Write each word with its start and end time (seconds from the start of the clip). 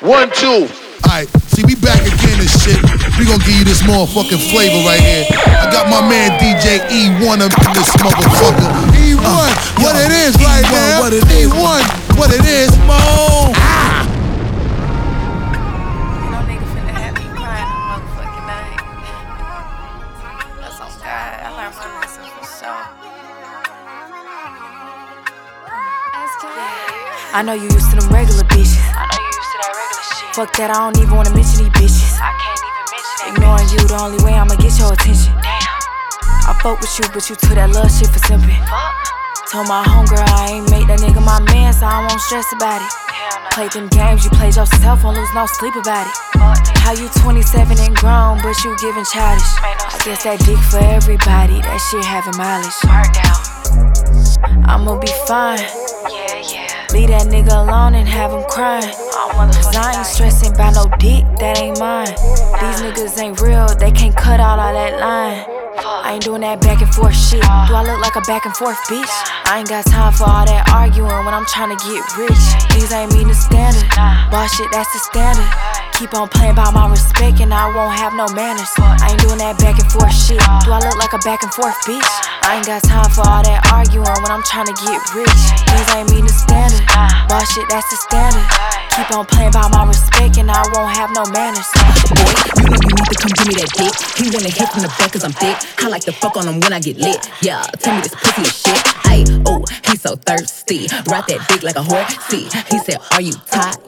One, 0.00 0.30
two. 0.32 0.64
Alright, 1.04 1.28
see, 1.52 1.60
we 1.68 1.74
back 1.76 2.00
again 2.00 2.40
and 2.40 2.48
shit. 2.48 2.80
We 3.20 3.28
gonna 3.28 3.44
give 3.44 3.52
you 3.52 3.64
this 3.68 3.82
motherfucking 3.82 4.40
flavor 4.48 4.80
right 4.88 4.98
here. 4.98 5.26
I 5.28 5.68
got 5.70 5.92
my 5.92 6.00
man 6.00 6.40
DJ 6.40 6.80
E1 6.88 7.44
up 7.44 7.52
in 7.52 7.72
this 7.76 7.92
motherfucker. 8.00 8.64
E1, 8.96 9.20
uh, 9.20 9.52
what 9.76 9.92
yo, 9.92 10.00
it 10.00 10.12
is 10.12 10.36
right 10.40 10.64
E1, 10.64 10.72
right 10.72 10.72
now. 10.72 11.00
What 11.00 11.12
it 11.12 11.24
is. 11.28 11.52
E1, 11.52 12.16
what 12.16 12.32
it 12.32 12.44
is. 12.46 12.78
Mo. 12.88 12.96
Ah. 12.96 14.06
I 27.32 27.42
know 27.42 27.52
you 27.52 27.64
used 27.64 27.90
to 27.90 27.96
them 27.96 28.08
regular 28.12 28.42
bitches. 28.44 29.09
Fuck 30.30 30.54
that, 30.62 30.70
I 30.70 30.78
don't 30.78 30.94
even 31.02 31.18
wanna 31.18 31.34
mention 31.34 31.66
these 31.66 31.74
bitches. 31.74 32.14
I 32.22 32.30
can't 32.38 32.62
even 32.62 32.86
mention. 32.86 33.34
Ignoring 33.34 33.68
you, 33.74 33.82
the 33.82 33.98
only 33.98 34.22
way 34.22 34.38
I'ma 34.38 34.54
get 34.62 34.78
your 34.78 34.94
attention. 34.94 35.34
Damn. 35.42 35.58
I 36.46 36.54
fuck 36.62 36.78
with 36.78 36.94
you, 37.02 37.10
but 37.10 37.26
you 37.26 37.34
took 37.34 37.58
that 37.58 37.74
love 37.74 37.90
shit 37.90 38.06
for 38.14 38.22
simping. 38.22 38.62
Told 39.50 39.66
my 39.66 39.82
homegirl 39.82 40.22
I 40.22 40.54
ain't 40.54 40.70
make 40.70 40.86
that 40.86 41.02
nigga 41.02 41.18
my 41.18 41.42
man, 41.50 41.74
so 41.74 41.82
I 41.82 42.06
won't 42.06 42.22
stress 42.22 42.46
about 42.54 42.78
it. 42.78 42.86
No. 42.86 43.50
Played 43.50 43.74
them 43.74 43.90
games, 43.90 44.22
you 44.22 44.30
played 44.30 44.54
yourself, 44.54 45.02
won't 45.02 45.18
lose 45.18 45.34
no 45.34 45.50
sleep 45.58 45.74
about 45.74 46.06
it. 46.06 46.14
How 46.78 46.94
you 46.94 47.10
27 47.18 47.82
and 47.82 47.94
grown, 47.98 48.38
but 48.38 48.54
you 48.62 48.70
giving 48.78 49.02
childish. 49.10 49.50
I 49.58 49.98
guess 50.06 50.22
that 50.22 50.38
dick 50.46 50.62
for 50.70 50.78
everybody, 50.78 51.58
that 51.58 51.82
shit 51.90 52.06
having 52.06 52.38
mileage. 52.38 52.78
I'ma 54.70 54.94
be 54.94 55.10
fine. 55.26 55.89
Leave 56.92 57.08
that 57.08 57.28
nigga 57.28 57.52
alone 57.52 57.94
and 57.94 58.08
have 58.08 58.32
him 58.32 58.42
crying. 58.48 58.82
Cause 58.82 59.76
I 59.76 59.96
ain't 59.96 60.06
stressing 60.06 60.54
about 60.54 60.74
no 60.74 60.84
dick, 60.98 61.24
that 61.38 61.58
ain't 61.58 61.78
mine. 61.78 62.06
These 62.06 62.82
niggas 62.82 63.18
ain't 63.22 63.40
real, 63.40 63.68
they 63.78 63.92
can't 63.92 64.16
cut 64.16 64.40
out 64.40 64.58
all 64.58 64.72
that 64.72 64.98
line. 64.98 65.44
I 66.10 66.18
ain't 66.18 66.26
doing 66.26 66.42
that 66.42 66.58
back 66.58 66.82
and 66.82 66.90
forth 66.90 67.14
shit. 67.14 67.38
Do 67.38 67.70
I 67.70 67.86
look 67.86 68.02
like 68.02 68.18
a 68.18 68.24
back 68.26 68.42
and 68.42 68.50
forth 68.50 68.74
bitch? 68.90 69.06
I 69.46 69.62
ain't 69.62 69.70
got 69.70 69.86
time 69.86 70.10
for 70.10 70.26
all 70.26 70.42
that 70.42 70.66
arguing 70.74 71.06
when 71.06 71.30
I'm 71.30 71.46
trying 71.46 71.70
to 71.70 71.78
get 71.86 72.02
rich. 72.18 72.42
These 72.74 72.90
ain't 72.90 73.14
mean 73.14 73.30
the 73.30 73.38
standard. 73.38 73.86
Boss 74.26 74.50
shit, 74.50 74.66
that's 74.74 74.90
the 74.90 74.98
standard. 75.06 75.46
Keep 75.94 76.18
on 76.18 76.26
playing 76.26 76.58
by 76.58 76.66
my 76.74 76.90
respect 76.90 77.38
and 77.38 77.54
I 77.54 77.70
won't 77.70 77.94
have 77.94 78.10
no 78.18 78.26
manners. 78.34 78.66
I 78.82 79.14
ain't 79.14 79.22
doing 79.22 79.38
that 79.38 79.54
back 79.62 79.78
and 79.78 79.86
forth 79.86 80.10
shit. 80.10 80.42
Do 80.66 80.74
I 80.74 80.82
look 80.82 80.98
like 80.98 81.14
a 81.14 81.22
back 81.22 81.46
and 81.46 81.54
forth 81.54 81.78
bitch? 81.86 82.02
I 82.42 82.58
ain't 82.58 82.66
got 82.66 82.82
time 82.82 83.06
for 83.14 83.22
all 83.22 83.46
that 83.46 83.70
arguing 83.70 84.10
when 84.10 84.34
I'm 84.34 84.42
trying 84.42 84.66
to 84.66 84.74
get 84.82 84.98
rich. 85.14 85.30
These 85.62 85.88
ain't 85.94 86.10
mean 86.10 86.26
the 86.26 86.34
standard. 86.34 86.82
Boss 87.30 87.46
shit, 87.54 87.70
that's 87.70 87.86
the 87.86 87.98
standard. 88.10 88.42
Keep 89.00 89.16
on 89.16 89.24
playing 89.24 89.52
by 89.52 89.66
my 89.68 89.86
respect 89.86 90.36
and 90.36 90.50
I 90.50 90.60
won't 90.74 90.94
have 90.94 91.10
no 91.14 91.24
manners. 91.32 91.66
Boy, 92.12 92.36
you 92.60 92.68
know 92.68 92.76
you 92.84 92.92
need 92.92 93.08
to 93.08 93.16
come 93.16 93.32
give 93.32 93.48
me 93.48 93.54
that 93.56 93.72
dick. 93.72 93.94
He 94.20 94.28
wanna 94.28 94.52
hit 94.52 94.68
from 94.68 94.82
the 94.82 94.92
back 95.00 95.12
cause 95.12 95.24
I'm 95.24 95.32
thick. 95.32 95.56
I 95.78 95.88
like 95.88 96.04
to 96.04 96.12
fuck 96.12 96.36
on 96.36 96.46
him 96.46 96.60
when 96.60 96.74
I 96.74 96.80
get 96.80 96.98
lit. 96.98 97.30
Yeah, 97.40 97.62
tell 97.80 97.96
me 97.96 98.02
this 98.02 98.14
pussy 98.14 98.42
is 98.42 98.60
shit. 98.60 98.76
Ayy, 99.08 99.24
oh, 99.46 99.64
he's 99.88 100.02
so 100.02 100.16
thirsty. 100.16 100.86
Ride 101.08 101.24
that 101.32 101.40
dick 101.48 101.62
like 101.62 101.76
a 101.76 101.82
horse. 101.82 102.12
See, 102.28 102.44
he 102.68 102.78
said, 102.84 102.98
Are 103.12 103.22
you 103.22 103.32
tired? 103.48 103.80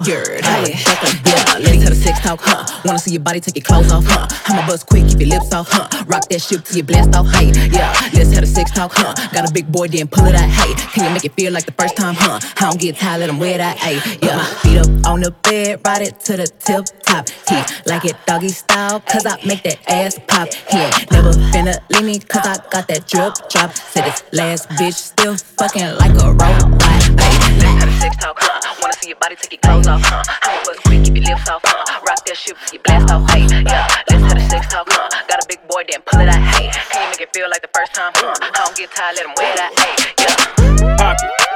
Fuck 0.81 1.03
like, 1.05 1.21
yeah, 1.27 1.59
let's 1.61 1.83
have 1.85 1.93
a 1.93 1.95
sex 1.95 2.21
talk, 2.21 2.41
huh? 2.43 2.65
Wanna 2.85 2.99
see 2.99 3.13
your 3.13 3.21
body 3.21 3.41
take 3.41 3.57
your 3.57 3.65
clothes 3.65 3.93
off, 3.93 4.05
huh? 4.07 4.27
I'ma 4.49 4.67
bust 4.67 4.87
quick, 4.87 5.07
keep 5.09 5.21
your 5.21 5.29
lips 5.29 5.53
off, 5.53 5.69
huh? 5.71 6.05
Rock 6.07 6.29
that 6.31 6.41
shit 6.41 6.65
till 6.65 6.79
you 6.79 6.83
blast 6.83 7.15
off, 7.15 7.29
hey, 7.37 7.53
yeah, 7.71 7.93
let's 8.15 8.33
have 8.33 8.43
a 8.43 8.47
sex 8.47 8.71
talk, 8.73 8.93
huh? 8.95 9.15
Got 9.33 9.49
a 9.49 9.53
big 9.53 9.71
boy, 9.71 9.89
then 9.89 10.09
pull 10.09 10.25
it 10.25 10.35
out, 10.35 10.49
hey. 10.49 10.75
Can 10.93 11.05
you 11.05 11.11
make 11.11 11.25
it 11.25 11.35
feel 11.35 11.53
like 11.53 11.67
the 11.67 11.73
first 11.73 11.97
time, 11.97 12.15
huh? 12.17 12.41
I 12.57 12.71
don't 12.71 12.81
get 12.81 12.97
tired, 12.97 13.21
let 13.21 13.31
him 13.31 13.39
wear 13.39 13.59
that, 13.59 13.77
ayy, 13.79 14.23
yeah. 14.23 14.43
Feet 14.63 14.79
up 14.79 15.02
on 15.06 15.20
the 15.20 15.31
bed, 15.42 15.81
ride 15.84 16.03
it 16.03 16.20
to 16.20 16.36
the 16.36 16.47
tip 16.47 16.84
top. 17.03 17.28
He 17.48 17.56
like 17.86 18.05
it 18.05 18.17
doggy 18.27 18.48
style, 18.48 19.00
cause 19.00 19.27
I 19.27 19.36
make 19.47 19.62
that 19.64 19.78
ass 19.89 20.19
pop. 20.27 20.48
Ain't 20.72 21.11
never 21.11 21.33
finna 21.53 21.78
leave 21.91 22.05
me, 22.05 22.19
cause 22.19 22.46
I 22.46 22.57
got 22.70 22.89
that 22.89 23.07
drip 23.07 23.35
drop. 23.51 23.73
Said 23.74 24.05
this 24.05 24.24
last 24.33 24.68
bitch 24.70 24.95
still 24.95 25.36
fucking 25.36 25.96
like 25.98 26.14
a 26.23 26.33
robot. 26.33 26.79
Ayy, 27.18 27.80
let's 27.80 28.01
sex 28.01 28.17
talk, 28.17 28.36
huh? 28.41 28.74
Wanna 28.80 28.95
see 28.95 29.08
your 29.08 29.18
body 29.18 29.36
take 29.36 29.52
your 29.52 29.61
clothes 29.61 29.86
off, 29.86 30.02
huh? 30.05 30.23
I'ma 30.42 30.64
bust 30.64 30.83
quick, 30.85 31.05
keep 31.05 31.17
your 31.17 31.24
lips 31.24 31.48
off, 31.48 31.62
huh? 31.64 32.01
Rock 32.07 32.24
that 32.27 32.36
shit 32.36 32.57
you 32.73 32.79
blast 32.80 33.11
off, 33.11 33.29
hey, 33.30 33.46
yeah. 33.46 33.89
Let's 34.11 34.23
have 34.24 34.36
a 34.36 34.48
sex 34.48 34.67
talk, 34.73 34.86
huh? 34.91 35.08
Got 35.29 35.45
a 35.45 35.46
big 35.48 35.61
boy, 35.68 35.85
then 35.91 36.02
pull 36.07 36.20
it 36.20 36.29
out, 36.29 36.41
hey. 36.57 36.70
Can 36.91 37.02
you 37.02 37.08
make 37.11 37.20
it 37.20 37.30
feel 37.35 37.48
like 37.51 37.62
the 37.62 37.70
first 37.74 37.95
time, 37.95 38.12
huh? 38.17 38.35
I 38.41 38.51
don't 38.51 38.77
get 38.77 38.91
tired, 38.91 39.17
let 39.17 39.27
him 39.27 39.35
wear 39.36 39.55
that, 39.57 39.70
hey, 39.79 39.95
yeah. 40.24 40.96
Pop 40.96 41.17
it. 41.23 41.52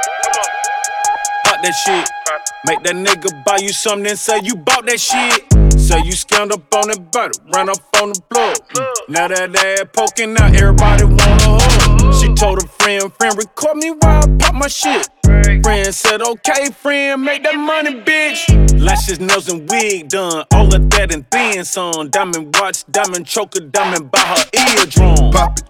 That 1.66 1.74
shit. 1.74 2.08
Make 2.64 2.84
that 2.84 2.94
nigga 2.94 3.44
buy 3.44 3.56
you 3.60 3.70
something 3.70 4.06
and 4.06 4.16
say 4.16 4.38
you 4.44 4.54
bought 4.54 4.86
that 4.86 5.00
shit. 5.00 5.50
Say 5.76 5.98
you 6.04 6.12
scammed 6.12 6.52
up 6.52 6.72
on 6.72 6.86
that 6.86 7.10
butter, 7.10 7.32
run 7.52 7.68
up 7.68 7.78
on 8.00 8.10
the 8.10 8.20
plug. 8.30 8.54
Now 9.08 9.26
that 9.26 9.50
ass 9.50 9.88
poking 9.92 10.38
out, 10.38 10.54
everybody 10.54 11.02
wanna 11.02 11.58
hug. 11.58 12.14
She 12.14 12.32
told 12.34 12.62
her 12.62 12.68
friend, 12.78 13.12
friend, 13.18 13.36
record 13.36 13.78
me 13.78 13.90
while 13.90 14.22
I 14.22 14.36
pop 14.38 14.54
my 14.54 14.68
shit. 14.68 15.08
Friend 15.64 15.92
said, 15.92 16.22
okay, 16.22 16.70
friend, 16.70 17.24
make 17.24 17.42
that 17.42 17.56
money, 17.56 18.00
bitch. 18.00 18.46
Lashes, 18.80 19.18
nails, 19.18 19.48
and 19.48 19.68
wig 19.68 20.10
done. 20.10 20.44
All 20.52 20.72
of 20.72 20.88
that 20.90 21.12
and 21.12 21.26
then 21.32 21.64
some. 21.64 22.10
Diamond 22.10 22.54
watch, 22.60 22.84
diamond 22.92 23.26
choker, 23.26 23.58
diamond 23.58 24.12
by 24.12 24.20
her 24.20 24.44
eardrum. 24.54 25.32
Pop 25.32 25.58
it, 25.58 25.64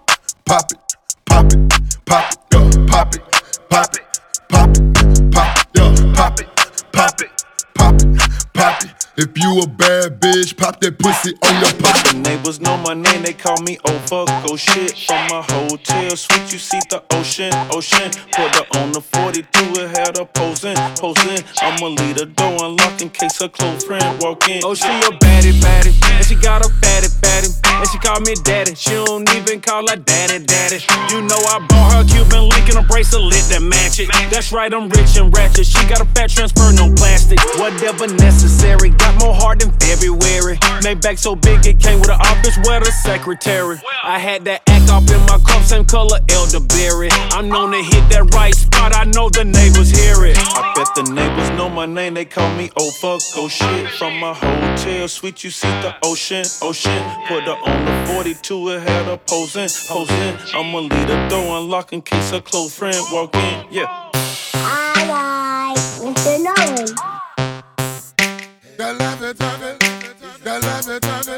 pop 0.45 0.71
it, 0.71 0.77
pop 1.25 1.51
it, 1.51 1.57
pop 2.05 2.35
it, 2.35 2.87
pop 2.87 3.15
it, 3.15 3.21
pop 3.67 3.95
it, 3.95 4.03
pop 4.47 4.77
it, 4.77 5.31
pop 5.33 5.57
it, 5.57 5.76
pop 6.17 6.39
it, 6.39 6.47
pop 6.91 7.21
it, 7.21 7.29
pop 7.75 7.93
it, 8.01 8.51
pop 8.53 8.83
it. 8.83 8.97
If 9.17 9.37
you 9.37 9.61
a 9.61 9.67
bad 9.67 10.19
bitch, 10.19 10.57
pop 10.57 10.79
that 10.81 10.97
pussy 10.97 11.33
on 11.45 11.53
your 11.61 11.73
pop. 11.81 11.97
The 12.05 12.17
neighbors 12.17 12.59
know 12.59 12.77
my 12.77 12.93
name, 12.93 13.21
they 13.21 13.33
call 13.33 13.61
me 13.61 13.77
oh 13.85 13.97
fuck, 14.09 14.29
oh 14.49 14.55
shit. 14.55 14.97
From 14.97 15.21
my 15.29 15.41
hotel 15.41 16.15
suite, 16.15 16.53
you 16.53 16.59
see 16.59 16.79
the 16.89 17.03
ocean, 17.13 17.53
ocean. 17.69 18.09
Put 18.33 18.55
her 18.57 18.65
on 18.81 18.91
the 18.93 19.01
42, 19.01 19.45
it 19.81 19.89
had 19.97 20.17
her 20.17 20.25
posing, 20.25 20.77
posing. 20.97 21.41
I'ma 21.61 21.87
leave 21.87 22.17
the 22.17 22.25
door 22.25 22.65
unlocked 22.65 23.01
in 23.01 23.09
case 23.09 23.41
her 23.41 23.49
close 23.49 23.83
friend 23.85 24.05
walk 24.21 24.47
in. 24.49 24.61
Oh, 24.63 24.73
she 24.73 24.89
a 24.89 25.11
baddie, 25.21 25.53
baddie, 25.61 25.93
and 26.17 26.25
she 26.25 26.35
got 26.35 26.65
a 26.65 26.69
fatty, 26.81 27.09
fatty. 27.21 27.49
And 27.77 27.89
she 27.89 27.97
call 27.97 28.21
me 28.21 28.33
daddy, 28.41 28.73
she 28.73 28.91
don't 28.91 29.29
even 29.35 29.61
call 29.61 29.87
her 29.87 29.97
daddy, 29.97 30.45
daddy. 30.45 30.81
You 31.13 31.21
know 31.21 31.37
I 31.37 31.61
bought 31.69 31.93
her 31.93 32.03
Cuban 32.05 32.49
link 32.49 32.69
and 32.69 32.77
a 32.77 32.81
bracelet 32.81 33.46
that 33.49 33.61
match 33.61 33.99
it. 33.99 34.09
That's 34.29 34.51
right, 34.51 34.73
I'm 34.73 34.89
rich 34.89 35.17
and 35.17 35.35
ratchet. 35.35 35.65
She 35.65 35.81
got 35.87 36.01
a 36.01 36.05
fat 36.13 36.29
transfer, 36.29 36.71
no 36.73 36.93
plastic. 36.95 37.39
Whatever 37.57 38.07
necessary. 38.07 38.89
Got 38.91 39.19
more 39.19 39.33
heart 39.33 39.59
than 39.59 39.71
February. 39.79 40.57
Maybach 40.83 41.17
so 41.17 41.35
big 41.35 41.65
it 41.65 41.79
came 41.79 41.99
with 41.99 42.09
an 42.09 42.19
office 42.19 42.57
where 42.65 42.79
the 42.79 42.91
secretary. 42.91 43.79
I 44.03 44.19
had 44.19 44.45
that 44.45 44.61
act 44.67 44.89
off 44.89 45.09
in 45.09 45.19
my 45.27 45.37
cup, 45.45 45.63
same 45.63 45.85
color 45.85 46.19
elderberry. 46.29 47.09
I'm 47.31 47.49
known 47.49 47.71
to 47.71 47.81
hit 47.81 48.09
that 48.11 48.33
right 48.33 48.55
spot, 48.55 48.95
I 48.95 49.05
know 49.05 49.29
the 49.29 49.43
neighbors 49.43 49.89
hear 49.89 50.25
it. 50.25 50.37
I 50.37 50.73
bet 50.75 50.87
the 50.95 51.11
neighbors 51.11 51.49
know 51.57 51.69
my 51.69 51.85
name, 51.85 52.13
they 52.13 52.25
call 52.25 52.53
me 52.55 52.69
oh 52.79 52.91
fuck, 52.91 53.21
oh 53.35 53.47
shit. 53.47 53.89
From 53.91 54.19
my 54.19 54.33
hotel 54.33 55.07
suite, 55.07 55.43
you 55.43 55.49
see 55.49 55.67
the 55.67 55.95
ocean, 56.03 56.45
ocean. 56.61 57.03
Put 57.27 57.43
her 57.43 57.57
on 57.65 57.85
the 57.85 58.13
42, 58.13 58.69
it 58.69 58.81
had 58.81 59.05
her 59.05 59.17
posing, 59.17 59.69
posing. 59.87 60.37
I'ma 60.53 60.79
leave 60.79 61.07
the 61.07 61.27
door 61.29 61.57
unlocked 61.57 61.93
in 61.93 62.01
case 62.01 62.31
her 62.31 62.41
close 62.41 62.75
friend 62.75 62.97
walk 63.11 63.35
yeah. 63.69 64.11
I 64.55 65.05
like 65.13 65.77
Mr. 66.01 66.37
Nolan. 66.43 66.87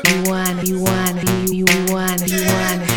You 0.05 0.23
want 0.29 0.59
it, 0.59 0.67
you 0.67 0.79
want 0.79 1.17
it, 1.17 1.29
you 1.51 1.65
want 1.91 2.21
it, 2.21 2.31
you 2.31 2.45
want 2.45 2.81
it. 2.81 2.89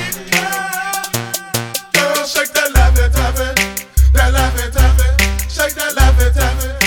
Girl, 1.92 2.24
shake 2.26 2.52
that 2.52 2.70
love 2.74 2.98
it, 2.98 3.14
have 3.14 3.40
it, 3.40 3.56
that 4.12 4.32
love 4.32 4.56
it, 4.58 4.74
have 4.74 5.00
it, 5.00 5.50
shake 5.50 5.74
that 5.74 5.94
love 5.96 6.20
it, 6.20 6.34
have 6.34 6.64
it, 6.64 6.78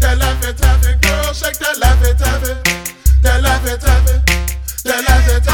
that 0.00 0.18
love 0.18 0.44
it, 0.44 0.58
have 0.60 0.84
it, 0.84 1.00
girl, 1.02 1.32
shake 1.32 1.58
that 1.58 1.78
love 1.78 2.02
it, 2.02 2.18
have 2.18 2.42
it, 2.42 2.58
that 3.22 3.42
love 3.42 3.66
it, 3.66 3.82
have 3.82 4.08
it, 4.08 4.26
that 4.84 5.04
love 5.08 5.28
it, 5.28 5.42
it, 5.42 5.48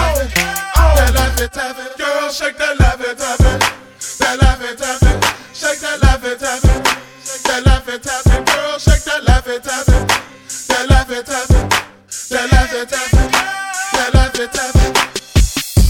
love 1.14 1.40
it, 1.40 1.52
it, 1.52 1.98
girl, 1.98 2.30
shake 2.30 2.56
that 2.58 2.78
love 2.80 2.82
it, 2.82 2.87
They 14.38 14.44
love 14.44 14.54
it, 14.54 14.96
have 14.96 15.16
it. 15.16 15.22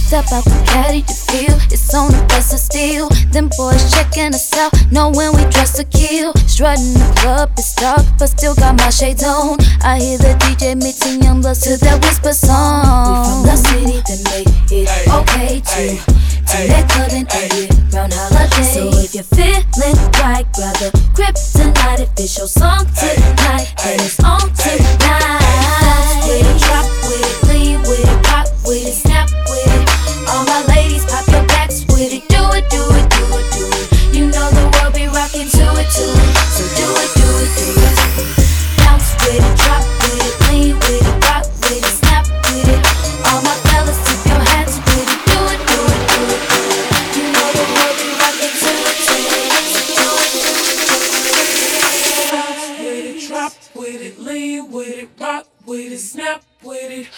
Step 0.09 0.25
out, 0.33 0.43
how 0.73 0.89
did 0.89 1.05
you 1.05 1.15
feel? 1.29 1.55
It's 1.69 1.93
on 1.93 2.11
the 2.11 2.25
bus 2.33 2.55
of 2.55 2.61
steel. 2.61 3.11
Them 3.31 3.51
boys 3.59 3.93
checking 3.93 4.33
us 4.33 4.57
out, 4.57 4.73
knowing 4.91 5.37
we 5.37 5.45
dress 5.53 5.77
to 5.77 5.85
kill. 5.85 6.33
Strutting 6.49 6.95
the 6.95 7.13
club, 7.21 7.51
it's 7.59 7.75
dark, 7.75 8.07
but 8.19 8.29
still 8.29 8.55
got 8.55 8.79
my 8.79 8.89
shades 8.89 9.23
on. 9.23 9.59
I 9.85 10.01
hear 10.01 10.17
the 10.17 10.33
DJ 10.41 10.81
mixing 10.81 11.21
Youngbloodz 11.21 11.61
to 11.65 11.77
that 11.85 12.01
whisper 12.01 12.33
song. 12.33 12.89
We 12.89 13.17
from 13.29 13.43
the 13.53 13.57
city 13.69 14.01
that 14.01 14.21
make 14.33 14.49
it 14.73 14.89
okay 15.13 15.61
to 15.61 16.01
to 16.49 16.59
let 16.73 16.89
clubbing 16.89 17.29
and 17.29 17.51
get 17.53 17.93
round 17.93 18.15
holiday. 18.17 18.65
So 18.65 18.89
if 18.97 19.13
you're 19.13 19.29
feeling 19.29 19.93
right, 20.25 20.49
grab 20.57 20.73
the. 20.81 20.89
If 21.21 21.37
it's 21.37 22.53
song 22.53 22.87
tonight, 22.97 23.08
with 55.79 55.93
it, 55.93 55.99
snap 55.99 56.43
with 56.63 56.91
it. 56.91 57.09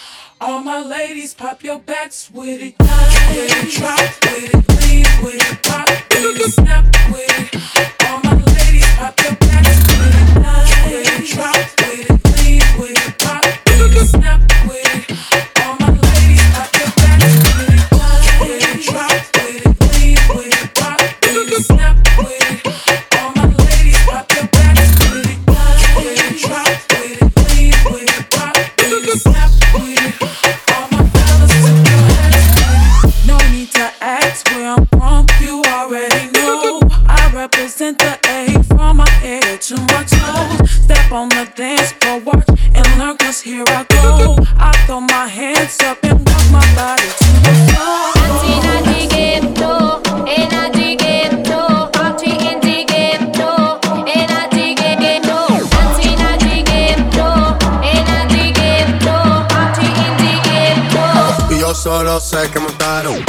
All 0.41 0.62
my 0.62 0.81
ladies, 0.83 1.33
pop 1.35 1.62
your 1.65 1.79
backs 1.79 2.31
with 2.31 2.61
it. 2.61 2.77
Grind 2.77 3.37
with 3.37 3.65
it, 3.65 3.79
drop 3.79 3.99
with 4.23 4.55
it, 4.55 4.83
lean 4.83 5.25
with 5.25 5.53
it, 5.53 5.69
rock 5.69 5.89
with 6.11 6.41
it, 6.41 6.53
snap 6.53 6.85
with 7.11 7.55
it. 7.55 8.05
All 8.07 8.21
my 8.23 8.35
ladies, 8.35 8.87
pop 8.97 9.19
your 9.23 9.50
sé 62.20 62.50
que 62.50 62.61
montaron. 62.61 63.25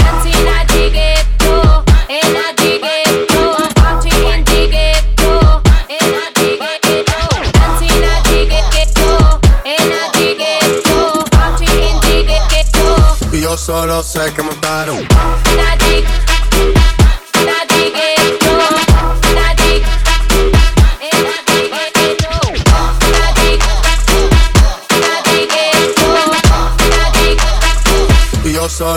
Y 13.32 13.42
yo 13.42 13.58
solo 13.58 14.04
sé 14.04 14.34
que 14.34 14.44
montaron. 14.44 15.08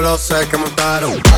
Eu 0.04 0.18
sé 0.18 0.46
que 0.46 0.56
montaron. 0.58 1.33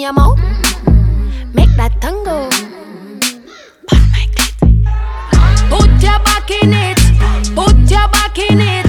Want 0.00 0.06
me 0.06 0.06
a 0.06 0.12
mouth. 0.12 0.38
Make 1.54 1.76
that 1.76 2.00
tongue 2.00 2.24
go. 2.24 2.48
Pan 3.86 4.02
my 4.12 4.24
clit. 4.34 4.56
Put 5.68 6.02
your 6.02 6.18
back 6.24 6.50
in 6.50 6.72
it. 6.72 6.96
Put 7.54 7.76
your 7.90 8.08
back 8.08 8.38
in 8.38 8.60
it. 8.60 8.86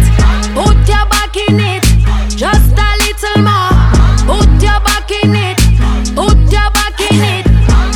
Put 0.55 0.87
your 0.87 1.05
back 1.09 1.35
in 1.35 1.59
it. 1.59 1.83
Just 2.29 2.77
a 2.79 2.89
little 3.03 3.43
more. 3.43 3.75
Put 4.23 4.63
your 4.63 4.79
back 4.87 5.11
in 5.11 5.35
it. 5.35 5.57
Put 6.15 6.37
your 6.49 6.71
back 6.71 7.01
in 7.11 7.19
it. 7.19 7.45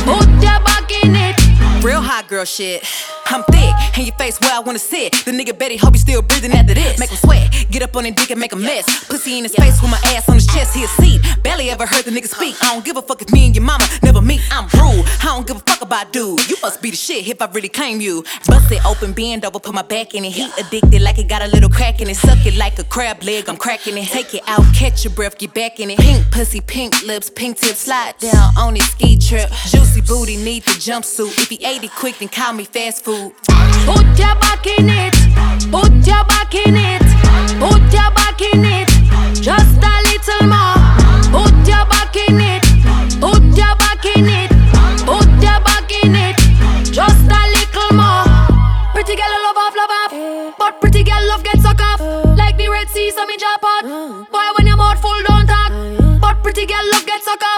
Put 0.04 0.28
your 0.42 0.60
back 0.68 0.90
in 1.02 1.16
it. 1.16 1.82
Real 1.82 2.02
hot 2.02 2.28
girl 2.28 2.44
shit. 2.44 2.84
I'm 3.28 3.42
thick, 3.44 3.74
and 3.96 4.06
your 4.06 4.16
face 4.16 4.40
where 4.40 4.52
I 4.52 4.60
wanna 4.60 4.78
sit. 4.78 5.12
The 5.24 5.32
nigga 5.32 5.56
Betty 5.58 5.76
hope 5.76 5.94
you 5.94 5.98
still 5.98 6.22
breathing 6.22 6.52
after 6.52 6.74
this. 6.74 6.98
Make 6.98 7.10
him 7.10 7.16
sweat, 7.16 7.66
get 7.70 7.82
up 7.82 7.96
on 7.96 8.04
his 8.04 8.14
dick 8.14 8.30
and 8.30 8.40
make 8.40 8.52
a 8.52 8.56
mess. 8.56 8.84
Pussy 9.06 9.38
in 9.38 9.44
his 9.44 9.54
face 9.54 9.80
with 9.82 9.90
my 9.90 10.00
ass 10.14 10.28
on 10.28 10.36
his 10.36 10.46
chest, 10.46 10.74
he 10.74 10.84
a 10.84 10.88
seat. 10.88 11.20
Barely 11.42 11.70
ever 11.70 11.86
heard 11.86 12.04
the 12.04 12.10
nigga 12.10 12.28
speak. 12.28 12.54
I 12.62 12.74
don't 12.74 12.84
give 12.84 12.96
a 12.96 13.02
fuck 13.02 13.20
if 13.22 13.30
me 13.32 13.46
and 13.46 13.56
your 13.56 13.64
mama 13.64 13.84
never 14.02 14.22
meet. 14.22 14.40
I'm 14.50 14.64
rude, 14.78 15.04
I 15.22 15.26
don't 15.34 15.46
give 15.46 15.56
a 15.56 15.60
fuck 15.60 15.82
about 15.82 16.12
dude. 16.12 16.48
You 16.48 16.56
must 16.62 16.80
be 16.80 16.90
the 16.90 16.96
shit 16.96 17.26
if 17.26 17.42
I 17.42 17.46
really 17.46 17.68
claim 17.68 18.00
you. 18.00 18.24
Bust 18.46 18.70
it 18.70 18.84
open, 18.86 19.12
bend 19.12 19.44
over, 19.44 19.58
put 19.58 19.74
my 19.74 19.82
back 19.82 20.14
in 20.14 20.24
it. 20.24 20.30
Heat 20.30 20.52
addicted 20.58 21.02
like 21.02 21.18
it 21.18 21.28
got 21.28 21.42
a 21.42 21.48
little 21.48 21.70
crack 21.70 22.00
in 22.00 22.08
it. 22.08 22.16
Suck 22.16 22.44
it 22.46 22.56
like 22.56 22.78
a 22.78 22.84
crab 22.84 23.22
leg, 23.24 23.48
I'm 23.48 23.56
cracking 23.56 23.98
it. 23.98 24.06
Take 24.06 24.34
it 24.34 24.42
out, 24.46 24.64
catch 24.74 25.04
your 25.04 25.14
breath, 25.14 25.36
get 25.36 25.52
back 25.52 25.80
in 25.80 25.90
it. 25.90 25.98
Pink 25.98 26.30
pussy, 26.30 26.60
pink 26.60 27.02
lips, 27.02 27.28
pink 27.30 27.58
tips, 27.58 27.80
slide 27.80 28.16
down 28.18 28.56
on 28.56 28.76
his 28.76 28.88
ski 28.90 29.18
trip. 29.18 29.50
Juicy 29.66 30.00
booty, 30.02 30.36
need 30.36 30.62
the 30.62 30.72
jumpsuit. 30.72 31.36
If 31.42 31.48
he 31.48 31.64
ate 31.64 31.82
it 31.82 31.90
quick, 31.92 32.18
then 32.18 32.28
call 32.28 32.52
me 32.52 32.64
fast 32.64 33.04
food. 33.04 33.15
Put 33.16 34.18
your 34.18 34.34
back 34.36 34.66
in 34.66 34.90
it. 34.90 35.14
Put 35.72 36.06
your 36.06 36.22
back 36.28 36.54
in 36.54 36.76
it. 36.76 37.00
Put 37.56 37.80
your 37.88 38.10
back 38.12 38.42
in 38.42 38.62
it. 38.62 38.88
Just 39.40 39.80
a 39.80 39.94
little 40.04 40.44
more. 40.52 40.76
Put 41.32 41.66
your 41.66 41.86
back 41.88 42.14
in 42.14 42.36
it. 42.36 42.62
Put 43.18 43.42
your 43.56 43.74
back 43.80 44.04
in 44.04 44.28
it. 44.28 44.50
Put 45.08 45.32
your 45.40 45.60
back 45.64 45.90
in 46.04 46.14
it. 46.14 46.36
Just 46.92 47.24
a 47.24 47.42
little 47.56 47.96
more. 47.96 48.28
Pretty 48.92 49.16
girl 49.16 49.32
love 49.48 49.56
off, 49.64 49.74
love 49.74 49.90
off. 49.90 50.54
But 50.58 50.80
pretty 50.82 51.02
girl 51.02 51.26
love 51.26 51.42
get 51.42 51.58
suck 51.60 51.80
off. 51.80 52.00
Like 52.36 52.58
the 52.58 52.68
Red 52.68 52.90
Sea, 52.90 53.10
so 53.12 53.24
me 53.24 53.38
drop 53.38 53.64
out. 53.64 54.28
Boy, 54.30 54.46
when 54.58 54.66
your 54.66 54.76
mouth 54.76 55.00
full, 55.00 55.22
don't 55.26 55.46
talk. 55.46 55.72
But 56.20 56.42
pretty 56.42 56.66
girl 56.66 56.84
love 56.92 57.06
get 57.06 57.22
suck 57.22 57.42
off. 57.42 57.55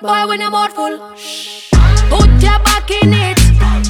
Boy, 0.00 0.26
when 0.28 0.40
your 0.40 0.50
mouth 0.50 0.72
full. 0.72 0.96
Put 2.08 2.42
your 2.42 2.58
back 2.64 2.90
in 2.90 3.12
it. 3.12 3.89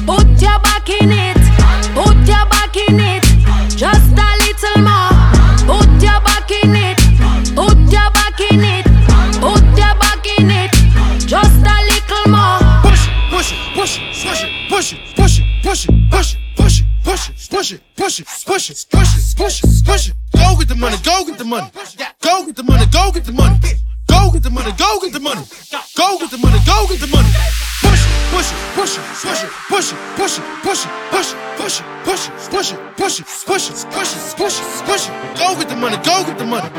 Push 33.45 33.69
it, 33.69 33.85
push 33.91 34.15
it, 34.15 34.37
push 34.37 34.59
it, 34.59 34.85
push 34.85 35.07
it. 35.07 35.13
Go 35.37 35.55
get 35.55 35.69
the 35.69 35.75
money, 35.75 35.97
go 36.03 36.23
get 36.25 36.37
the 36.37 36.45
money. 36.45 36.69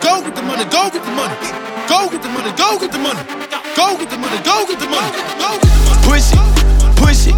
Go 0.00 0.22
get 0.22 0.34
the 0.34 0.42
money, 0.42 0.64
go 0.70 0.90
get 0.90 1.02
the 1.04 1.12
money. 1.12 1.34
Go 1.88 2.08
get 2.10 2.22
the 2.22 2.28
money, 2.28 2.52
go 2.56 2.78
get 2.78 2.92
the 2.92 2.98
money. 2.98 3.22
Go 3.76 3.96
get 3.96 4.10
the 4.10 4.18
money, 4.18 4.38
go 4.42 4.66
get 4.66 4.78
the 4.78 4.88
money. 4.88 5.10
Go 5.38 5.50
get 5.58 5.70
the 5.70 5.76
money. 5.76 6.00
Push 6.06 6.32
it, 6.32 6.42
push 6.96 7.26
it. 7.28 7.36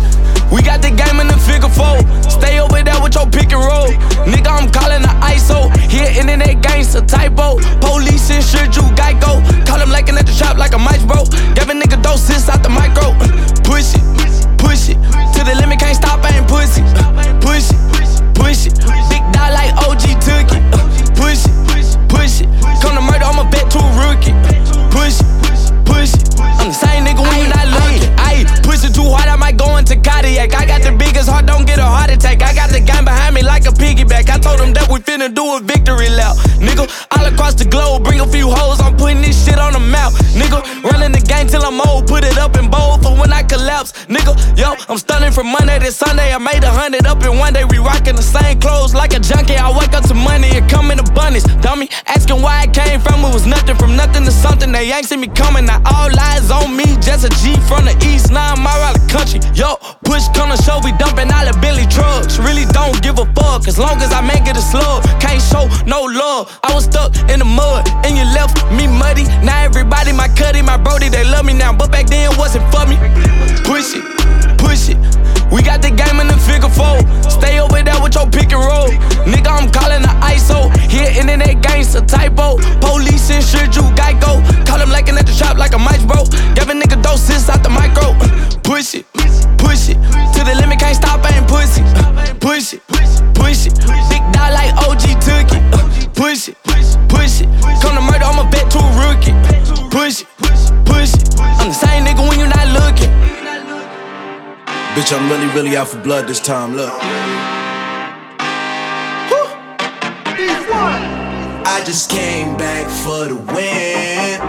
We 0.53 0.61
got 0.61 0.83
the 0.83 0.91
game 0.91 1.21
in 1.21 1.29
the 1.29 1.39
figure 1.49 1.73
four. 1.73 1.97
Stay 2.29 2.61
over 2.61 2.83
there 2.83 3.01
with 3.01 3.15
your 3.15 3.27
pick 3.27 3.53
and 3.53 3.65
roll. 3.65 3.89
Nigga, 4.29 4.53
I'm 4.53 4.69
calling 4.71 5.01
the 5.01 5.15
ISO. 5.25 5.73
Here, 5.89 6.13
internet 6.13 6.61
gangster 6.63 7.01
typo. 7.01 7.57
Police 7.81 8.31
and 8.31 8.45
shit, 8.45 8.77
you 8.77 8.85
Geico. 8.93 9.41
Call 9.67 9.81
him 9.81 9.91
like 9.91 10.09
at 10.09 10.27
the 10.27 10.33
trap 10.37 10.59
like 10.59 10.75
a 10.75 10.79
mice 10.79 11.05
bro. 11.05 11.25
Give 11.57 11.69
a 11.69 11.75
nigga 11.75 12.03
doses 12.03 12.49
out 12.49 12.63
the 12.63 12.69
micro. 12.69 13.17
Push 13.65 13.97
it, 13.97 14.05
push 14.59 14.93
it. 14.93 14.99
To 15.35 15.41
the 15.45 15.57
limit, 15.61 15.81
can't 15.81 15.97
stop, 15.97 16.21
I 16.21 16.37
ain't 16.37 16.49
pussy. 16.49 16.83
Push 17.41 17.73
it, 17.73 17.81
push 17.93 18.21
it, 18.21 18.22
push 18.35 18.67
it. 18.67 18.75
Big 19.09 19.23
dog 19.33 19.53
like 19.53 19.73
OG 19.87 20.05
took 20.21 20.49
it. 20.53 20.63
Uh, 20.73 20.81
push 21.17 21.45
it, 21.47 21.55
push 22.09 22.41
it. 22.41 22.49
Come 22.81 22.97
to 22.97 23.03
murder, 23.03 23.25
I'ma 23.25 23.49
bet 23.51 23.71
to 23.73 23.79
a 23.79 23.91
rookie. 24.01 24.35
Push 24.91 25.21
it, 25.21 25.29
push 25.85 26.15
it. 26.15 26.41
I'm 26.41 26.69
the 26.69 26.75
same 26.75 27.05
nigga 27.05 27.23
when 27.23 27.39
you 27.43 27.49
not 27.49 27.67
looking. 27.69 28.11
I 28.19 28.45
push 28.63 28.85
it 28.85 28.95
too 28.95 29.07
hard, 29.07 29.29
I 29.29 29.37
might 29.37 29.57
go 29.57 29.77
into 29.77 29.97
cardiac. 29.97 30.55
I 30.55 30.67
got 30.67 30.83
the 30.83 30.93
biggest 30.93 31.29
heart, 31.29 31.47
don't 31.47 31.67
get 31.67 31.79
a 31.79 31.85
heart 31.85 32.11
attack. 32.11 32.43
I 32.43 32.55
got 32.55 32.71
the 32.71 32.81
game 32.81 33.05
behind 33.05 33.35
me 33.35 33.43
like 33.43 33.67
a 33.67 33.75
piggyback. 33.75 34.31
I 34.31 34.39
told 34.39 34.59
them 34.61 34.73
that 34.75 34.89
we 34.91 35.01
finna 35.01 35.33
do 35.33 35.57
a 35.57 35.61
victory 35.61 36.09
lap. 36.09 36.37
Nigga, 36.63 36.87
all 37.17 37.27
across 37.27 37.55
the 37.55 37.65
globe, 37.65 38.05
bring 38.05 38.21
a 38.21 38.27
few 38.27 38.49
hoes, 38.51 38.81
I'm 38.81 38.97
putting 38.97 39.21
this 39.23 39.45
shit 39.45 39.59
on 39.59 39.73
the 39.73 39.81
map. 39.81 40.13
Nigga, 40.39 40.63
running 40.85 41.13
the 41.13 41.21
game 41.21 41.47
till 41.47 41.63
I'm 41.63 41.81
old, 41.81 42.07
put 42.07 42.25
it 42.25 42.39
up 42.39 42.57
in 42.57 42.71
bold 42.71 43.03
for 43.03 43.15
when 43.19 43.33
I 43.33 43.43
collapse. 43.43 43.93
Nigga, 44.07 44.35
yo, 44.57 44.75
I'm 44.89 44.99
stunning 44.99 45.33
from 45.33 45.49
Monday 45.51 45.79
to 45.79 45.91
Sunday. 45.93 46.33
I 46.33 46.39
made 46.39 46.65
a 46.65 46.71
hundred 46.71 47.07
up 47.07 47.23
in 47.25 47.39
one 47.39 47.53
day 47.53 47.65
rocking 48.03 48.17
the 48.17 48.23
same 48.23 48.59
clothes 48.59 48.95
like 48.95 49.15
a 49.15 49.21
junkie. 49.21 49.57
I 49.57 49.71
wake 49.71 49.95
up 49.95 50.05
to 50.09 50.15
money 50.15 50.51
and 50.51 50.69
come 50.69 50.91
in 50.91 50.99
abundance. 50.99 51.45
Dummy, 51.63 51.89
asking 52.07 52.43
why 52.43 52.63
I 52.63 52.67
came 52.67 53.01
from, 53.01 53.25
it 53.25 53.33
was 53.33 53.47
nothing 53.47 53.77
from 53.77 53.97
nothing 53.97 54.25
to 54.25 54.33
something. 54.33 54.73
They 54.73 54.91
ain't 54.91 55.07
see 55.07 55.17
me 55.17 55.29
coming, 55.29 55.67
now 55.67 55.81
all 55.87 56.11
eyes 56.19 56.51
on 56.51 56.77
me. 56.77 56.85
Just 57.01 57.25
a 57.25 57.31
G 57.41 57.55
from 57.69 57.85
the 57.87 57.95
east, 58.03 58.33
nine 58.33 58.59
mile 58.59 58.83
out 58.83 58.95
the 58.99 59.07
country. 59.07 59.39
Yo, 59.55 59.77
push 60.03 60.27
come 60.35 60.51
to 60.51 60.59
show, 60.63 60.81
we 60.83 60.91
dumping 60.99 61.31
all 61.31 61.47
the 61.47 61.55
Billy 61.63 61.87
trucks. 61.87 62.39
Really 62.39 62.67
don't 62.75 62.99
give 63.03 63.19
a 63.19 63.27
fuck, 63.39 63.69
as 63.69 63.79
long 63.79 64.03
as 64.03 64.13
I 64.13 64.21
make 64.21 64.47
it 64.51 64.57
a 64.57 64.65
slug. 64.65 65.05
Can't 65.21 65.41
show 65.41 65.71
no 65.87 66.03
love. 66.03 66.51
I 66.65 66.75
was 66.75 66.85
stuck 66.85 67.15
in 67.31 67.39
the 67.39 67.47
mud, 67.47 67.87
and 68.05 68.19
you 68.19 68.27
left 68.35 68.59
me 68.75 68.87
muddy. 68.87 69.25
Now 69.47 69.63
everybody, 69.63 70.13
my 70.13 70.29
cutty, 70.29 70.63
my 70.63 70.77
brody, 70.77 71.09
they 71.09 71.25
love 71.25 71.45
me 71.45 71.55
now. 71.55 71.73
But 71.73 71.93
back 71.93 72.07
then, 72.07 72.33
it 72.33 72.39
wasn't 72.39 72.67
for 72.75 72.85
me. 72.87 72.99
Push 73.63 73.95
it, 73.95 74.05
push 74.59 74.91
it. 74.91 74.99
We 75.53 75.61
got 75.61 75.83
the 75.83 75.91
in. 76.65 77.31
Stay 77.31 77.61
over 77.61 77.83
there 77.83 78.01
with 78.03 78.15
your 78.15 78.29
pick 78.31 78.53
and 78.53 78.63
roll. 78.63 78.89
Nigga, 79.27 79.51
I'm 79.51 79.71
calling 79.71 80.03
the 80.03 80.15
ISO. 80.23 80.71
Here, 80.91 81.11
internet 81.11 81.63
gangsta 81.63 82.07
typo. 82.07 82.59
Police 82.81 83.31
and 83.31 83.45
shit, 83.45 83.75
you 83.77 83.83
Geico. 83.99 84.43
Call 84.67 84.81
him 84.81 84.91
like 84.91 85.09
at 85.09 85.27
the 85.27 85.33
shop 85.33 85.57
like 85.57 85.75
a 85.75 85.79
mice 85.79 86.05
bro. 86.05 86.25
Give 86.55 86.69
a 86.69 86.75
nigga 86.75 87.03
doses 87.03 87.49
out 87.49 87.63
the 87.63 87.71
micro. 87.71 88.02
Really, 105.55 105.77
out 105.77 105.89
for 105.89 105.99
blood 105.99 106.27
this 106.27 106.41
time. 106.41 106.75
Look. 106.75 106.93
I 111.65 111.83
just 111.85 112.11
came 112.11 112.57
back 112.57 112.89
for 112.89 113.27
the 113.29 113.37
win. 113.37 114.41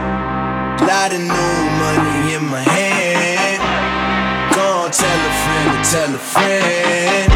Lot 0.87 1.13
of 1.13 1.19
new 1.19 1.69
money 1.81 2.35
in 2.35 2.45
my 2.45 2.61
hand. 2.61 3.59
Go 4.55 4.61
on, 4.61 4.91
tell 4.91 5.07
a 5.07 5.33
friend 5.43 5.71
to 5.73 5.79
tell 5.91 6.13
a 6.13 6.17
friend. 6.17 7.31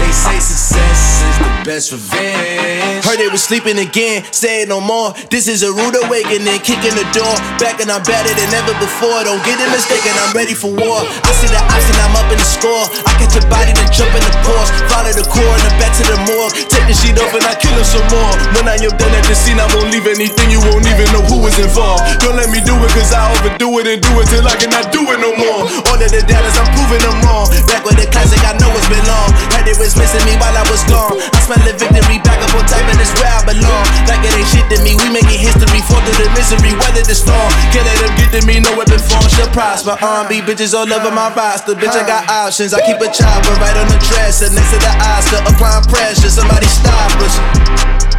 They 0.00 0.12
say 0.12 0.38
success 0.40 1.22
is 1.22 1.38
the 1.38 1.62
best 1.64 1.92
revenge. 1.92 3.04
Heard 3.08 3.24
they 3.24 3.32
was 3.32 3.40
sleeping 3.40 3.80
again, 3.80 4.20
say 4.36 4.60
it 4.60 4.68
no 4.68 4.84
more. 4.84 5.16
This 5.32 5.48
is 5.48 5.64
a 5.64 5.72
rude 5.72 5.96
awakening, 5.96 6.60
kicking 6.60 6.92
the 6.92 7.08
door. 7.16 7.32
Back 7.56 7.80
and 7.80 7.88
I'm 7.88 8.04
better 8.04 8.28
than 8.36 8.52
ever 8.52 8.76
before. 8.76 9.24
Don't 9.24 9.40
get 9.48 9.56
it 9.56 9.64
mistaken, 9.72 10.12
I'm 10.20 10.36
ready 10.36 10.52
for 10.52 10.68
war. 10.68 11.08
I 11.24 11.32
see 11.40 11.48
the 11.48 11.56
option, 11.56 11.96
I'm 12.04 12.12
up 12.20 12.28
in 12.28 12.36
the 12.36 12.44
score. 12.44 12.84
I 13.08 13.16
catch 13.16 13.32
a 13.32 13.40
body, 13.48 13.72
then 13.72 13.88
jump 13.96 14.12
in 14.12 14.20
the 14.20 14.34
course. 14.44 14.68
Follow 14.92 15.08
the 15.08 15.24
core 15.24 15.40
and 15.40 15.62
then 15.64 15.76
back 15.80 15.96
to 15.96 16.04
the 16.04 16.20
morgue. 16.28 16.52
Take 16.68 16.84
the 16.84 16.92
sheet 16.92 17.16
off 17.16 17.32
and 17.32 17.48
I 17.48 17.56
kill 17.56 17.72
him 17.72 17.88
some 17.88 18.04
more. 18.12 18.28
When 18.52 18.68
I 18.68 18.76
am 18.76 18.92
done 19.00 19.16
at 19.16 19.24
the 19.24 19.32
scene, 19.32 19.56
I 19.56 19.64
won't 19.72 19.88
leave 19.88 20.04
anything. 20.04 20.52
You 20.52 20.60
won't 20.68 20.84
even 20.84 21.08
know 21.08 21.24
who 21.32 21.40
was 21.40 21.56
involved. 21.56 22.04
Don't 22.20 22.36
let 22.36 22.52
me 22.52 22.60
do 22.60 22.76
it, 22.76 22.92
cause 22.92 23.16
I 23.16 23.24
overdo 23.40 23.72
it 23.80 23.88
and 23.88 24.04
do 24.04 24.12
it 24.20 24.28
till 24.28 24.44
I 24.44 24.52
cannot 24.60 24.92
do 24.92 25.00
it 25.08 25.16
no 25.16 25.32
more. 25.32 25.64
All 25.88 25.96
of 25.96 26.10
the 26.12 26.20
doubters, 26.28 26.60
I'm 26.60 26.68
proving 26.76 27.00
them 27.00 27.16
wrong. 27.24 27.48
Back 27.72 27.88
with 27.88 27.96
the 27.96 28.04
classic, 28.12 28.44
I 28.44 28.52
know 28.60 28.68
it's 28.76 28.84
been 28.92 29.00
long. 29.08 29.32
Heard 29.56 29.64
it 29.64 29.80
was 29.80 29.96
missing 29.96 30.20
me 30.28 30.36
while 30.36 30.52
I 30.52 30.68
was 30.68 30.84
gone. 30.92 31.16
I 31.16 31.40
smell 31.48 31.64
the 31.64 31.72
victory 31.72 32.20
back 32.20 32.36
up 32.44 32.52
on 32.52 32.68
top, 32.68 32.84
and 32.98 33.06
it's 33.06 33.14
where 33.22 33.30
I 33.30 33.46
belong. 33.46 33.86
Like 34.10 34.26
it 34.26 34.34
ain't 34.34 34.50
shit 34.50 34.66
to 34.74 34.78
me, 34.82 34.98
we 34.98 35.06
making 35.14 35.38
history. 35.38 35.78
Fall 35.86 36.02
through 36.02 36.18
the 36.18 36.28
misery, 36.34 36.74
weather 36.82 37.06
the 37.06 37.14
storm. 37.14 37.50
Can't 37.70 37.86
let 37.86 37.94
them 38.02 38.12
get 38.18 38.30
to 38.34 38.40
me, 38.42 38.58
no 38.58 38.74
weapon 38.74 38.98
form 38.98 39.22
shall 39.30 39.46
prosper. 39.54 39.94
R&B 39.94 40.42
bitches 40.42 40.74
all 40.74 40.90
over 40.90 41.14
my 41.14 41.30
roster. 41.30 41.78
Bitch, 41.78 41.94
I 41.94 42.02
got 42.02 42.26
options. 42.26 42.74
I 42.74 42.82
keep 42.82 42.98
a 42.98 43.06
chopper 43.06 43.54
right 43.62 43.78
on 43.78 43.86
the 43.86 43.98
dresser 44.02 44.50
next 44.50 44.74
to 44.74 44.78
the 44.82 44.92
Oscar. 45.14 45.38
Applying 45.46 45.86
pressure, 45.86 46.28
somebody 46.28 46.66
stop 46.66 47.14
us. 47.22 47.34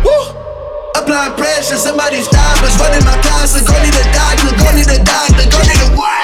Woo! 0.08 0.40
Applying 0.96 1.36
pressure, 1.36 1.76
somebody 1.76 2.24
stop 2.24 2.64
us. 2.64 2.80
Running 2.80 3.04
my 3.04 3.20
closet, 3.20 3.68
go 3.68 3.76
need 3.84 3.94
a 3.94 4.06
doctor, 4.16 4.56
go 4.56 4.68
need 4.72 4.88
a 4.88 5.00
doctor, 5.04 5.44
go 5.52 5.60
need 5.68 5.84
a 5.84 5.90
what? 6.00 6.24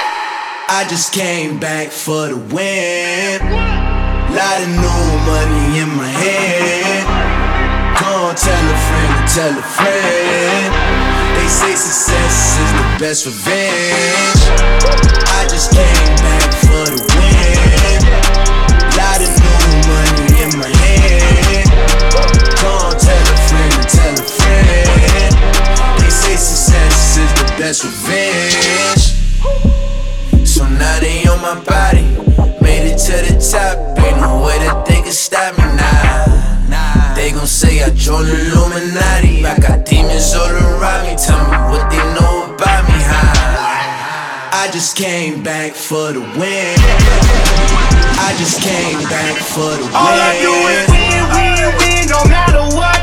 I 0.72 0.88
just 0.90 1.14
came 1.14 1.60
back 1.60 1.92
for 1.92 2.32
the 2.32 2.40
win. 2.56 3.44
Lot 4.32 4.62
of 4.64 4.68
new 4.68 5.06
money 5.28 5.80
in 5.80 5.90
my 5.96 6.08
hand. 6.08 6.85
Tell 8.36 8.52
a 8.52 8.78
friend 8.78 9.28
to 9.30 9.34
tell 9.34 9.58
a 9.58 9.62
friend. 9.62 10.74
They 11.38 11.48
say 11.48 11.74
success 11.74 12.60
is 12.60 12.72
the 12.74 12.98
best 13.00 13.26
revenge. 13.26 14.35
The 38.24 38.36
Illuminati. 38.52 39.46
I 39.46 39.58
got 39.60 39.86
demons 39.86 40.34
all 40.34 40.50
around 40.50 41.08
me. 41.08 41.16
Tell 41.16 41.40
me 41.52 41.58
what 41.72 41.90
they 41.90 42.04
know 42.16 42.54
about 42.54 42.84
me. 42.88 43.00
Huh? 43.02 44.64
I 44.64 44.70
just 44.72 44.96
came 44.96 45.44
back 45.44 45.74
for 45.74 46.14
the 46.14 46.22
win. 46.40 46.78
I 48.28 48.36
just 48.38 48.62
came 48.62 49.00
back 49.10 49.36
for 49.38 49.72
the 49.80 49.86
win. 49.86 49.94
All 49.94 50.18
I 50.30 50.34
do 50.42 50.54
is 50.76 50.88
win, 50.90 51.24
win, 51.36 51.66
win, 51.80 52.04
no 52.10 52.22
matter 52.30 52.64
what. 52.76 52.95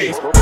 Get 0.00 0.37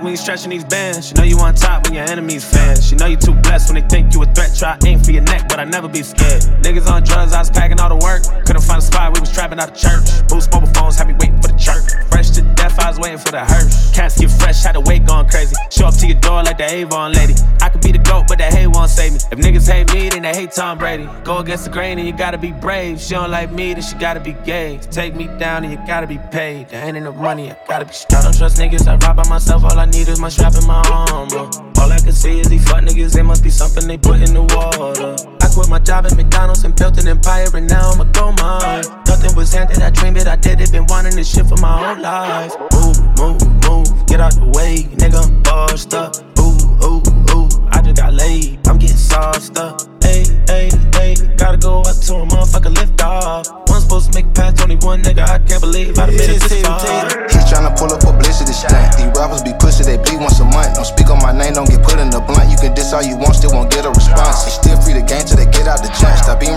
you 0.00 0.04
when 0.04 0.12
you 0.12 0.16
stretching 0.16 0.50
these 0.50 0.64
bands. 0.64 1.10
You 1.10 1.16
know 1.16 1.24
you 1.24 1.38
on 1.38 1.54
top 1.54 1.84
when 1.84 1.94
your 1.94 2.04
enemies 2.04 2.44
fans. 2.44 2.90
You 2.90 2.98
know 2.98 3.06
you 3.06 3.16
too 3.16 3.34
blessed 3.34 3.72
when 3.72 3.80
they 3.80 3.88
think 3.88 4.14
you 4.14 4.22
a 4.22 4.26
threat. 4.26 4.54
Try 4.56 4.78
aim 4.86 4.98
for 5.02 5.12
your 5.12 5.22
neck, 5.22 5.48
but 5.48 5.60
I 5.60 5.64
never 5.64 5.88
be 5.88 6.02
scared. 6.02 6.42
Niggas 6.62 6.90
on 6.90 7.02
drugs, 7.02 7.32
I 7.32 7.40
was 7.40 7.50
packing 7.50 7.80
all 7.80 7.88
the 7.88 8.00
work. 8.04 8.22
Couldn't 8.46 8.62
find 8.62 8.78
a 8.78 8.82
spot, 8.82 9.14
we 9.14 9.20
was 9.20 9.32
trapping 9.32 9.60
out 9.60 9.70
of 9.70 9.76
church. 9.76 10.26
Boost 10.28 10.52
mobile 10.52 10.68
phones, 10.68 10.98
me 11.04 11.14
waiting 11.14 11.40
for 11.40 11.48
the 11.48 11.58
church. 11.58 11.84
Fresh 12.10 12.30
to 12.30 12.42
death, 12.54 12.78
I 12.78 12.88
was 12.88 12.98
waiting 12.98 13.18
for 13.18 13.32
the 13.32 13.44
hearse. 13.44 13.94
Cats 13.94 14.18
get 14.18 14.30
fresh, 14.30 14.62
had 14.62 14.74
the 14.74 14.80
weight 14.80 15.06
going 15.06 15.28
crazy. 15.28 15.54
Show 15.70 15.86
up 15.86 15.94
to 15.96 16.06
your 16.06 16.20
door 16.20 16.42
like 16.42 16.58
the 16.58 16.70
Avon 16.70 17.12
lady. 17.12 17.34
I 17.60 17.68
could 17.68 17.82
be 17.82 17.92
the 17.92 17.98
goat, 17.98 18.24
but 18.28 18.38
that 18.38 18.52
hate 18.52 18.68
won't 18.68 18.90
save 18.90 19.12
me. 19.12 19.18
If 19.30 19.38
niggas 19.38 19.70
hate 19.70 19.92
me, 19.92 20.08
then 20.08 20.22
they 20.22 20.34
hate 20.34 20.52
Tom 20.52 20.78
Brady. 20.78 21.08
Go 21.24 21.38
against 21.38 21.64
the 21.64 21.70
grain 21.70 21.98
and 21.98 22.06
you 22.06 22.14
gotta 22.14 22.38
be 22.38 22.52
brave. 22.52 23.00
She 23.00 23.14
don't 23.14 23.30
like 23.30 23.52
me, 23.52 23.74
then 23.74 23.82
she 23.82 23.96
gotta 23.96 24.20
be 24.20 24.32
gay. 24.44 24.78
Take 24.90 25.14
me 25.14 25.26
down 25.38 25.64
and 25.64 25.72
you 25.72 25.78
gotta 25.86 26.06
be 26.06 26.18
paid. 26.30 26.68
There 26.68 26.84
ain't 26.84 26.96
enough 26.96 27.16
money, 27.16 27.52
I 27.52 27.56
gotta 27.68 27.84
be 27.84 27.92
straight. 27.92 28.20
I 28.20 28.22
don't 28.24 28.36
trust 28.36 28.56
niggas, 28.56 28.86
I 28.86 28.96
ride 28.96 29.16
by 29.16 29.28
myself. 29.28 29.64
All 29.64 29.78
I 29.78 29.86
need 29.90 30.08
is 30.08 30.20
my 30.20 30.28
strap 30.28 30.54
and 30.54 30.66
my 30.66 30.82
armor. 30.90 31.50
All 31.78 31.90
I 31.92 31.98
can 31.98 32.12
see 32.12 32.40
is 32.40 32.48
these 32.48 32.66
fuck 32.68 32.82
niggas, 32.82 33.12
there 33.12 33.24
must 33.24 33.42
be 33.42 33.50
something 33.50 33.86
they 33.86 33.98
put 33.98 34.20
in 34.20 34.34
the 34.34 34.42
water. 34.42 35.16
I 35.40 35.46
quit 35.52 35.68
my 35.68 35.78
job 35.78 36.06
at 36.06 36.16
McDonald's 36.16 36.64
and 36.64 36.74
built 36.74 36.98
an 36.98 37.08
empire, 37.08 37.46
and 37.54 37.68
now 37.68 37.90
I'm 37.90 38.00
a 38.00 38.04
go 38.12 38.32
mine. 38.32 38.84
Nothing 39.06 39.34
was 39.36 39.52
handed, 39.52 39.82
I 39.82 39.90
dreamed 39.90 40.18
it, 40.18 40.26
I 40.26 40.36
did 40.36 40.60
it, 40.60 40.72
been 40.72 40.86
wanting 40.86 41.16
this 41.16 41.28
shit 41.32 41.46
for 41.46 41.56
my 41.56 41.72
whole 41.72 42.02
life. 42.02 42.52
Move, 42.72 42.98
move, 43.18 43.42
move, 43.68 44.06
get 44.06 44.20
out 44.20 44.34
the 44.34 44.50
way, 44.54 44.84
nigga, 45.00 45.22
I'm 45.26 45.42
bossed 45.42 45.94
up. 45.94 46.14
Ooh, 46.38 46.56
ooh, 46.84 47.02
ooh, 47.34 47.48
I 47.70 47.82
just 47.82 47.96
got 47.96 48.14
laid, 48.14 48.66
I'm 48.68 48.78
getting 48.78 48.96
sauced 48.96 49.58
up. 49.58 49.80
ayy, 50.02 50.24
ayy. 50.46 50.94
hey, 50.94 51.36
gotta 51.36 51.58
go 51.58 51.80
up 51.80 51.96
to 51.96 52.14
a 52.14 52.26
motherfucker, 52.26 52.74
lift 52.74 53.00
off 53.02 53.69
supposed 53.90 54.14
to 54.14 54.22
make 54.22 54.30
only 54.62 54.78
one 54.86 55.02
nigga. 55.02 55.26
I 55.26 55.42
can't 55.42 55.58
believe 55.58 55.98
I 55.98 56.06
made 56.06 56.22
it. 56.22 56.38
He's 56.38 57.42
tryna 57.50 57.74
pull 57.74 57.90
up 57.90 57.98
publicity 57.98 58.54
stunt. 58.54 58.94
These 58.94 59.10
rappers 59.18 59.42
be 59.42 59.50
pussy, 59.58 59.82
they 59.82 59.98
bleed 59.98 60.22
once 60.22 60.38
a 60.38 60.46
month. 60.46 60.78
Don't 60.78 60.86
speak 60.86 61.10
on 61.10 61.18
my 61.18 61.34
name, 61.34 61.58
don't 61.58 61.66
get 61.66 61.82
put 61.82 61.98
in 61.98 62.06
the 62.06 62.22
blunt. 62.22 62.46
You 62.46 62.56
can 62.56 62.70
diss 62.70 62.94
all 62.94 63.02
you 63.02 63.18
want, 63.18 63.34
still 63.34 63.50
won't 63.50 63.66
get 63.66 63.82
a 63.82 63.90
response. 63.90 64.46
Still 64.46 64.78
free 64.78 64.94
the 64.94 65.02
game 65.02 65.26
till 65.26 65.34
they 65.34 65.50
get 65.50 65.66
out 65.66 65.82
the 65.82 65.90
chest. 65.98 66.30
Stop 66.30 66.38
being 66.38 66.49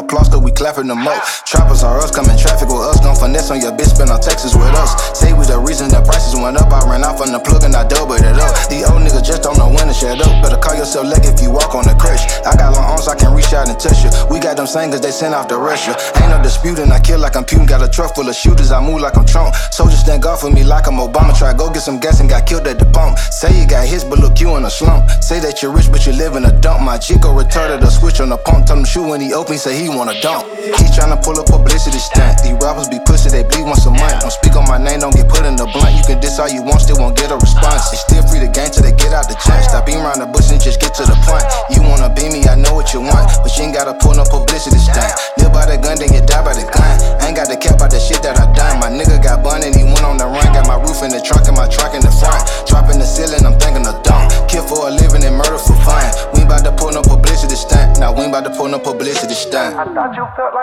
applause, 0.00 0.28
cause 0.28 0.40
we 0.40 0.50
clapping 0.50 0.88
them 0.88 1.06
up. 1.06 1.22
Trappers 1.44 1.84
are 1.84 1.98
us, 1.98 2.10
coming 2.10 2.36
traffic 2.36 2.68
with 2.68 2.82
us. 2.82 3.00
Gon' 3.00 3.16
finesse 3.16 3.50
on 3.50 3.60
your 3.60 3.72
bitch, 3.72 3.94
spend 3.94 4.10
on 4.10 4.20
Texas 4.20 4.54
with 4.54 4.74
us. 4.74 4.90
Say 5.18 5.32
we 5.32 5.44
the 5.46 5.58
reason 5.58 5.90
the 5.90 6.00
prices 6.02 6.34
went 6.34 6.56
up. 6.56 6.72
I 6.72 6.82
ran 6.88 7.04
off 7.04 7.20
on 7.20 7.32
the 7.32 7.40
plug 7.40 7.64
and 7.64 7.74
I 7.76 7.86
doubled 7.86 8.20
it 8.20 8.36
up. 8.38 8.52
These 8.68 8.88
old 8.88 9.02
niggas 9.02 9.24
just 9.24 9.42
don't 9.42 9.58
know 9.58 9.68
when 9.68 9.86
to 9.86 9.94
shut 9.94 10.20
up. 10.20 10.32
Better 10.42 10.56
call 10.56 10.76
yourself 10.76 11.06
lucky 11.06 11.28
if 11.28 11.42
you 11.42 11.50
walk 11.50 11.74
on 11.74 11.84
the 11.84 11.94
crush. 11.98 12.22
I 12.46 12.56
got 12.56 12.72
long 12.72 12.96
arms, 12.96 13.06
I 13.06 13.14
can 13.14 13.34
reach 13.34 13.52
out 13.52 13.68
and 13.68 13.78
touch 13.78 14.00
you. 14.02 14.10
We 14.30 14.40
got 14.40 14.56
them 14.56 14.66
singers, 14.66 15.00
they 15.00 15.10
send 15.10 15.34
off 15.34 15.48
the 15.48 15.58
Russia. 15.58 15.92
Ain't 16.22 16.30
no 16.30 16.40
disputing, 16.42 16.90
I 16.90 16.98
kill 16.98 17.20
like 17.20 17.36
I'm 17.36 17.44
Putin. 17.44 17.68
Got 17.68 17.82
a 17.82 17.90
truck 17.90 18.14
full 18.14 18.28
of 18.28 18.34
shooters, 18.34 18.72
I 18.72 18.80
move 18.80 19.00
like 19.02 19.16
I'm 19.18 19.26
Trump. 19.26 19.54
Soldiers 19.74 20.00
stand 20.00 20.22
guard 20.22 20.40
for 20.40 20.50
me 20.50 20.64
like 20.64 20.86
I'm 20.86 20.96
Obama. 21.02 21.36
Try 21.36 21.52
go 21.52 21.68
get 21.68 21.82
some 21.82 22.00
gas 22.00 22.20
and 22.20 22.30
got 22.30 22.46
killed 22.46 22.66
at 22.66 22.78
the 22.78 22.86
pump. 22.86 23.18
Say 23.18 23.50
you 23.58 23.66
got 23.66 23.86
hits, 23.86 24.04
but 24.04 24.18
look 24.18 24.40
you 24.40 24.56
in 24.56 24.64
a 24.64 24.70
slump. 24.70 25.10
Say 25.20 25.40
that 25.40 25.62
you're 25.62 25.72
rich, 25.72 25.90
but 25.90 26.06
you 26.06 26.12
live 26.12 26.36
in 26.36 26.44
a 26.44 26.52
dump. 26.60 26.80
My 26.82 26.96
chico 26.96 27.34
retarded 27.34 27.82
a 27.82 27.90
switch 27.90 28.20
on 28.20 28.30
the 28.30 28.38
pump. 28.38 28.66
Tell 28.66 28.78
him 28.78 28.84
shoot 28.84 29.06
when 29.06 29.20
he 29.20 29.34
open, 29.34 29.58
say 29.58 29.76
he 29.76 29.89
wanna 29.96 30.18
dump. 30.22 30.48
He 30.56 30.88
tryna 30.96 31.22
pull 31.22 31.38
a 31.38 31.44
publicity 31.44 31.98
stunt. 31.98 32.42
These 32.42 32.56
rappers 32.64 32.88
be 32.88 32.98
pussy, 33.04 33.19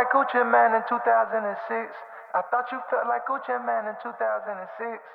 like 0.07 0.27
Gucci 0.27 0.39
Mane 0.39 0.75
in 0.75 0.83
2006. 0.87 1.91
I 2.35 2.41
thought 2.51 2.71
you 2.71 2.79
felt 2.89 3.07
like 3.07 3.27
Gucci 3.27 3.55
Mane 3.65 3.91
in 3.91 3.97
2006. 4.03 5.03